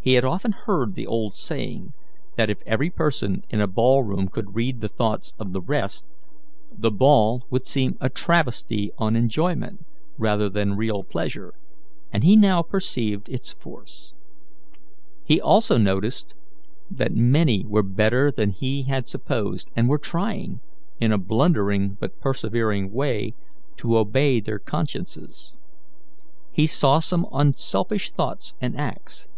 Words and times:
He 0.00 0.12
had 0.14 0.24
often 0.24 0.52
heard 0.52 0.94
the 0.94 1.08
old 1.08 1.34
saying, 1.34 1.92
that 2.36 2.48
if 2.48 2.62
every 2.64 2.88
person 2.88 3.42
in 3.50 3.60
a 3.60 3.66
ball 3.66 4.04
room 4.04 4.28
could 4.28 4.54
read 4.54 4.80
the 4.80 4.88
thoughts 4.88 5.32
of 5.40 5.52
the 5.52 5.60
rest, 5.60 6.04
the 6.70 6.92
ball 6.92 7.42
would 7.50 7.66
seem 7.66 7.96
a 8.00 8.08
travesty 8.08 8.92
on 8.96 9.16
enjoyment, 9.16 9.84
rather 10.16 10.48
than 10.48 10.76
real 10.76 11.02
pleasure, 11.02 11.52
and 12.12 12.22
now 12.40 12.62
he 12.62 12.70
perceived 12.70 13.28
its 13.28 13.52
force. 13.52 14.14
He 15.24 15.40
also 15.40 15.76
noticed 15.78 16.32
that 16.88 17.12
many 17.12 17.64
were 17.66 17.82
better 17.82 18.30
than 18.30 18.50
he 18.52 18.84
had 18.84 19.08
supposed, 19.08 19.68
and 19.74 19.88
were 19.88 19.98
trying, 19.98 20.60
in 21.00 21.10
a 21.10 21.18
blundering 21.18 21.96
but 22.00 22.20
persevering 22.20 22.92
way, 22.92 23.34
to 23.78 23.98
obey 23.98 24.38
their 24.38 24.60
consciences. 24.60 25.54
He 26.52 26.68
saw 26.68 27.00
some 27.00 27.26
unselfish 27.32 28.12
thoughts 28.12 28.54
and 28.60 28.78
acts. 28.78 29.28